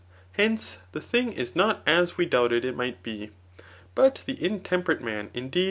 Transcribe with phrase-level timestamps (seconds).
[0.31, 3.29] Hence, the thing is not as we doubted it might be}
[3.93, 5.59] but the intemperate man, indeed.